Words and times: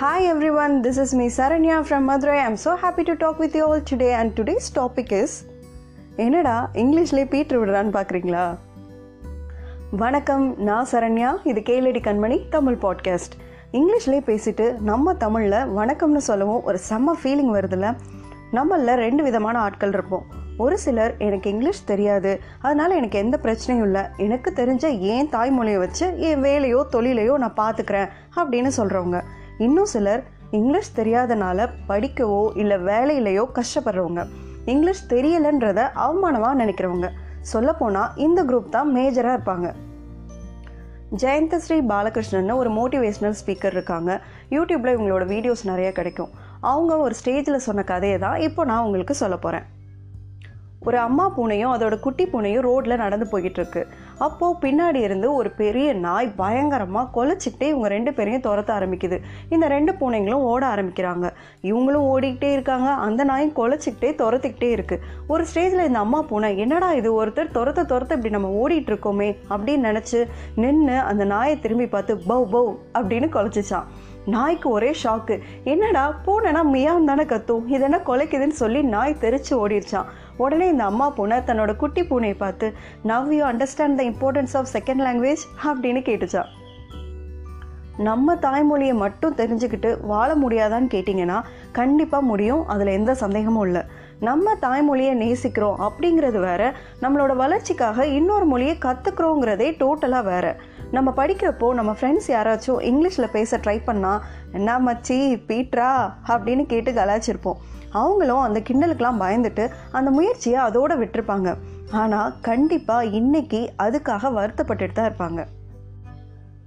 Hi 0.00 0.32
everyone, 0.32 0.84
this 0.84 1.16
is 1.16 1.20
me 1.20 1.24
Saranya 1.24 1.80
from 1.82 2.10
Madurai. 2.10 2.38
I'm 2.38 2.54
so 2.54 2.74
happy 2.74 3.02
to 3.02 3.12
talk 3.12 3.38
with 3.38 3.54
you 3.54 3.62
all 3.62 3.82
today. 3.90 4.12
And 4.12 4.40
today's 4.40 4.66
topic 4.74 5.12
is 5.12 5.26
என்னடா 6.16 6.70
இங்கிலீஷ்லேயே 6.74 7.24
பீட்ரு 7.24 7.58
விடுறான்னு 7.60 7.90
பார்க்குறீங்களா 7.90 8.56
வணக்கம். 9.90 10.58
நான் 10.58 10.86
சரண்யா. 10.92 11.36
இது 11.44 11.60
கேளடி 11.60 12.00
கண்மணி 12.00 12.48
Tamil 12.48 12.78
podcast 12.82 13.36
இங்கிலீஷ்லேயே 13.72 13.98
பேசிட்டு 14.06 14.80
நம்ம 14.80 15.14
தமிழில் 15.14 15.76
வணக்கம்னு 15.76 16.16
சொல்லவும் 16.16 16.64
ஒரு 16.64 16.78
செம்ம 16.88 17.10
ஃபீலிங் 17.24 17.54
வருதுல்ல. 17.54 17.96
நம்மளில் 18.52 18.94
ரெண்டு 18.94 19.22
விதமான 19.22 19.58
ஆட்கள் 19.58 19.88
இருப்போம். 19.88 20.26
ஒரு 20.56 20.78
சிலர் 20.78 21.14
எனக்கு 21.18 21.50
இங்கிலீஷ் 21.50 21.84
தெரியாது. 21.84 22.40
அதனால் 22.60 22.90
எனக்கு 22.90 23.18
எந்த 23.18 23.38
பிரச்சனையும் 23.42 23.82
இல்லை. 23.82 24.02
எனக்கு 24.16 24.52
தெரிஞ்ச 24.56 24.98
ஏன் 24.98 25.28
தாய்மொழியை 25.28 25.78
வச்சு 25.78 26.18
என் 26.18 26.42
வேலையோ 26.42 26.84
தொழிலையோ 26.92 27.34
நான் 27.34 27.58
பார்த்துக்கிறேன் 27.60 28.08
அப்படின்னு 28.36 28.70
சொல்கிறவங்க 28.76 29.22
இன்னும் 29.60 29.84
சிலர் 29.84 30.22
இங்கிலீஷ் 30.50 30.96
தெரியாதனால 30.96 31.68
படிக்கவோ 31.88 32.56
இல்லை 32.56 32.76
வேலையிலையோ 32.76 33.44
கஷ்டப்படுறவங்க. 33.58 34.26
இங்கிலீஷ் 34.64 35.02
தெரியலன்றத 35.08 35.80
அவமானமாக 36.04 36.60
நினைக்கிறவங்க. 36.62 37.08
சொல்லப்போனால் 37.40 38.12
இந்த 38.16 38.44
குரூப் 38.44 38.68
தான் 38.68 38.94
மேஜராக 38.94 39.36
இருப்பாங்க. 39.36 39.68
ஜெயந்தஸ்ரீ 41.22 41.78
பாலகிருஷ்ணன் 41.86 42.50
ஒரு 42.50 42.70
மோட்டிவேஷ்னல் 42.70 43.36
ஸ்பீக்கர் 43.40 43.76
இருக்காங்க. 43.76 44.20
யூடியூப்பில் 44.50 44.94
இவங்களோட 44.96 45.26
வீடியோஸ் 45.34 45.64
நிறைய 45.64 45.92
கிடைக்கும். 45.92 46.30
அவங்க 46.60 46.96
ஒரு 46.96 47.14
ஸ்டேஜில் 47.24 47.64
சொன்ன 47.66 47.82
கதையை 47.82 48.18
தான் 48.18 48.40
இப்போ 48.40 48.64
நான் 48.64 48.84
உங்களுக்கு 48.84 49.14
சொல்ல 49.14 49.36
போகிறேன் 49.36 49.66
ஒரு 50.86 50.98
அம்மா 50.98 51.24
பூனையும் 51.36 51.72
அதோட 51.72 51.94
குட்டி 52.00 52.24
பூனையும் 52.26 52.64
ரோட்டில் 52.66 53.00
நடந்து 53.02 53.26
போய்கிட்டுருக்கு 53.32 53.80
அப்போது 54.26 54.56
பின்னாடி 54.62 55.00
இருந்து 55.06 55.34
ஒரு 55.34 55.50
பெரிய 55.58 55.88
நாய் 56.04 56.28
பயங்கரமாக 56.38 57.10
கொலைச்சிக்கிட்டே 57.16 57.66
இவங்க 57.72 57.88
ரெண்டு 57.88 58.10
பேரையும் 58.14 58.44
துரத்த 58.46 58.70
ஆரம்பிக்குது. 58.76 59.16
இந்த 59.54 59.66
ரெண்டு 59.68 59.92
பூனைங்களும் 60.00 60.46
ஓட 60.52 60.62
ஆரம்பிக்கிறாங்க. 60.74 61.26
இவங்களும் 61.70 62.06
ஓடிக்கிட்டே 62.12 62.50
இருக்காங்க. 62.52 62.88
அந்த 63.06 63.24
நாயும் 63.30 63.54
கொலைச்சிக்கிட்டே 63.60 64.12
துரத்திக்கிட்டே 64.22 64.70
இருக்குது 64.76 65.02
ஒரு 65.26 65.44
ஸ்டேஜில் 65.50 65.86
இந்த 65.90 65.98
அம்மா 65.98 66.20
பூனை 66.30 66.50
என்னடா 66.64 66.92
இது? 67.00 67.10
ஒருத்தர் 67.20 67.54
துரத்த 67.58 67.84
துரத்த 67.92 68.18
இப்படி 68.18 68.36
நம்ம 68.36 68.52
ஓடிட்டு 68.62 68.92
இருக்கோமே? 68.92 69.30
அப்படின்னு 69.52 69.88
நினச்சி 69.90 70.20
நின்று 70.64 70.98
அந்த 71.10 71.24
நாயை 71.24 71.58
திரும்பி 71.58 71.86
பார்த்து 71.86 72.16
பவ் 72.30 72.46
பவ் 72.54 72.72
அப்படின்னு 72.98 73.28
கொலைச்சிச்சான். 73.36 73.88
நாய்க்கு 74.26 74.70
ஒரே 74.70 74.94
ஷாக்கு 75.04 75.40
என்னடா 75.64 76.20
பூனைனா 76.26 76.62
மியான் 76.72 77.04
தானே 77.04 77.22
கத்தும். 77.22 77.66
இது 77.66 77.80
என்ன 77.80 78.00
கொலைக்குதுன்னு 78.06 78.48
சொல்லி 78.48 78.82
நாய் 78.82 79.16
தெரிச்சு 79.20 79.50
ஓடிடுச்சான் 79.50 80.04
உடனே 80.36 80.68
இந்த 80.68 80.84
அம்மா 80.84 81.10
பூனை 81.10 81.38
தன்னோட 81.38 81.76
குட்டி 81.76 82.02
பூனையை 82.02 82.36
பார்த்து 82.36 82.74
now 83.04 83.28
you 83.28 83.46
understand 83.46 83.94
the 83.94 84.04
importance 84.04 84.56
of 84.56 84.66
second 84.72 85.04
language 85.06 85.44
அப்படின்னு 85.64 86.02
கேட்டுச்சான் 86.08 86.58
நம்ம 87.96 88.34
தாய்மொழியை 88.34 88.94
மட்டும் 88.94 89.34
தெரிஞ்சுக்கிட்டு 89.34 90.00
வாழ 90.00 90.34
முடியாதான்னு 90.34 90.88
கேட்டிங்கன்னா 90.94 91.42
கண்டிப்பாக 91.72 92.24
முடியும். 92.24 92.66
அதில் 92.66 92.86
எந்த 92.86 93.14
சந்தேகமும் 93.14 93.64
இல்லை. 93.64 93.82
நம்ம 94.20 94.54
தாய்மொழியை 94.60 95.14
நேசிக்கிறோம் 95.14 95.88
அப்படிங்கிறது 95.88 96.40
வேற 96.40 96.74
நம்மளோட 97.02 97.36
வளர்ச்சிக்காக 97.36 98.06
இன்னொரு 98.06 98.44
மொழியை 98.44 98.76
கற்றுக்குறோங்கிறதே 98.80 99.68
டோட்டலாக 99.82 100.24
வேறு. 100.24 100.56
நம்ம 100.90 101.12
படிக்கிறப்போ 101.16 101.72
நம்ம 101.72 101.96
ஃப்ரெண்ட்ஸ் 102.00 102.28
யாராச்சும் 102.28 102.80
இங்கிலீஷில் 102.80 103.32
பேச 103.32 103.56
ட்ரை 103.56 103.80
பண்ணால் 103.86 104.20
என்ன 104.52 104.78
மச்சி 104.78 105.42
பீட்ரா? 105.48 106.12
அப்படின்னு 106.28 106.66
கேட்டு 106.66 106.92
கலாச்சிருப்போம் 106.92 107.56
அவங்களும் 107.90 108.38
அந்த 108.38 108.62
கிண்டலுக்கெலாம் 108.68 109.20
பயந்துட்டு 109.20 109.70
அந்த 109.92 110.10
முயற்சியை 110.10 110.60
அதோடு 110.60 111.04
விட்டுருப்பாங்க. 111.04 111.56
ஆனால் 111.90 112.40
கண்டிப்பாக 112.40 113.04
இன்னைக்கு 113.04 113.72
அதுக்காக 113.78 114.38
வருத்தப்பட்டுட்டு 114.38 114.92
தான் 114.92 115.12
இருப்பாங்க. 115.12 115.46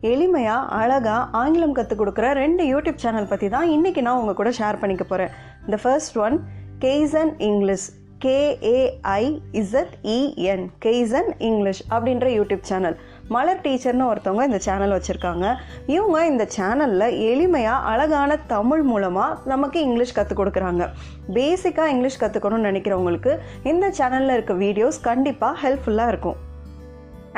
எளிமையாக 0.01 0.79
அழகாக 0.79 1.27
ஆங்கிலம் 1.31 1.71
கற்றுக் 1.71 2.01
கொடுக்குற 2.01 2.33
ரெண்டு 2.33 2.65
யூடியூப் 2.65 2.95
சேனல் 2.95 3.27
பற்றி 3.27 3.49
தான் 3.49 3.69
இன்றைக்கி 3.69 4.01
நான் 4.01 4.19
உங்கள் 4.19 4.33
கூட 4.33 4.49
ஷேர் 4.49 4.79
பண்ணிக்க 4.79 5.03
போகிறேன் 5.03 5.29
இந்த 5.65 5.77
first 5.77 6.17
one 6.17 6.45
Kaizen 6.79 7.37
English 7.37 7.91
K A I Z E N 8.25 10.67
Kaizen 10.85 11.37
English 11.37 11.83
அப்படின்ற 11.89 12.39
யூடியூப் 12.39 12.61
சேனல் 12.61 12.97
மலர் 13.35 13.61
டீச்சர்னு 13.65 14.05
ஒருத்தவங்க 14.11 14.43
இந்த 14.49 14.59
சேனல் 14.65 14.95
வச்சுருக்காங்க. 14.95 15.45
இவங்க 15.95 16.25
இந்த 16.25 16.47
சேனலில் 16.55 17.17
எளிமையாக 17.31 17.85
அழகான 17.91 18.37
தமிழ் 18.53 18.83
மூலமாக 18.91 19.37
நமக்கு 19.51 19.79
இங்கிலீஷ் 19.79 20.15
கற்றுக் 20.17 20.39
கொடுக்குறாங்க. 20.41 20.85
பேசிக்காக 21.37 21.93
இங்கிலீஷ் 21.93 22.21
கற்றுக்கணும்னு 22.23 22.69
நினைக்கிறவங்களுக்கு 22.69 23.33
இந்த 23.63 23.87
சேனலில் 23.99 24.35
இருக்க 24.37 24.55
வீடியோஸ் 24.65 24.99
கண்டிப்பாக 25.09 25.59
ஹெல்ப்ஃபுல்லாக 25.63 26.13
இருக்கும். 26.13 26.39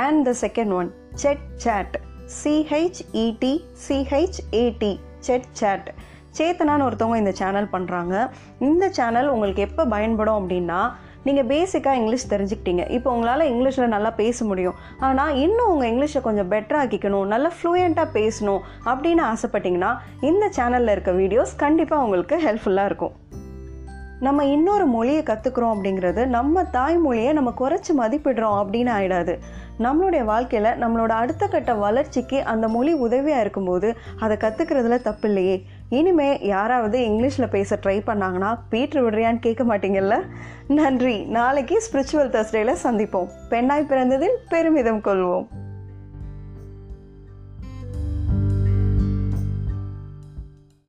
And 0.08 0.24
the 0.30 0.34
second 0.46 0.74
one 0.80 0.92
chet 1.24 1.46
chat 1.66 1.96
C H E T 2.42 3.54
C H A T 3.88 4.94
chet 5.20 5.50
chat 5.60 5.90
சேத்தனான்னு 6.38 6.86
ஒருத்தவங்க 6.86 7.18
இந்த 7.18 7.32
சேனல் 7.32 7.74
பண்ணுறாங்க 7.74 8.30
இந்த 8.60 8.90
சேனல் 8.90 9.28
உங்களுக்கு 9.28 9.62
எப்போ 9.62 9.86
பயன்படும் 9.86 10.40
அப்படின்னா 10.40 10.80
நீங்கள் 11.28 11.48
பேசிக்காக 11.52 12.00
இங்கிலீஷ் 12.00 12.32
தெரிஞ்சுக்கிட்டீங்க. 12.34 12.84
இப்போ 12.98 13.10
உங்களால் 13.16 13.50
இங்கிலீஷில் 13.52 13.94
நல்லா 13.96 14.12
பேச 14.22 14.46
முடியும். 14.46 14.80
ஆனால் 15.08 15.36
இன்னும் 15.46 15.72
உங்கள் 15.74 15.90
இங்கிலீஷை 15.92 16.22
கொஞ்சம் 16.22 16.52
பெட்டராக்கிக்கணும் 16.52 17.32
நல்லா 17.34 17.52
ஃப்ளூயண்ட்டாக 17.58 18.16
பேசணும் 18.18 18.64
அப்படின்னு 18.92 19.24
ஆசைப்பட்டீங்கன்னா 19.32 19.92
இந்த 20.30 20.50
சேனலில் 20.58 20.94
இருக்க 20.96 21.14
வீடியோஸ் 21.22 21.54
கண்டிப்பாக 21.66 22.06
உங்களுக்கு 22.08 22.38
ஹெல்ப்ஃபுல்லாக 22.48 22.92
இருக்கும். 22.92 23.16
நம்ம 24.26 24.44
இன்னொரு 24.46 24.86
மொழியை 24.88 25.24
கற்றுக்குறோம் 25.30 25.74
அப்படிங்கிறது 25.76 26.22
நம்ம 26.36 26.62
தாய்மொழியை 26.76 27.32
நம்ம 27.38 27.50
குறைச்சி 27.62 27.92
மதிப்பிடுறோம் 28.02 28.60
அப்படின்னு 28.62 28.92
ஆயிடாது. 28.98 29.34
நம்மளுடைய 29.86 30.24
வாழ்க்கையில் 30.30 30.78
நம்மளோட 30.84 31.14
அடுத்த 31.22 31.48
கட்ட 31.48 31.72
வளர்ச்சிக்கு 31.86 32.38
அந்த 32.52 32.66
மொழி 32.76 32.94
உதவியாக 33.06 33.44
இருக்கும்போது 33.46 33.90
அதை 34.20 34.38
கற்றுக்கிறதுல 34.44 35.00
தப்பு 35.08 35.28
இல்லையே 35.30 35.58
இனிமே 35.90 36.40
யாராவது 36.42 37.00
இங்கிலீஷில் 37.00 37.50
பேச 37.50 37.80
ட்ரை 37.84 38.02
பண்ணாங்கன்னா 38.08 38.60
பீட்ரு 38.72 39.00
விடுறியான்னு 39.00 39.40
கேட்க 39.40 39.64
மாட்டீங்கல்ல? 39.64 40.24
நன்றி. 40.68 41.24
நாளைக்கு 41.24 41.84
ஸ்பிரிச்சுவல் 41.92 42.32
தர்ஸ்டேல 42.32 42.76
சந்திப்போம். 42.84 43.28
பெண்ணாய் 43.50 43.86
பிறந்ததில் 43.90 44.36
பெருமிதம் 44.50 45.02
கொள்வோம். 45.02 45.48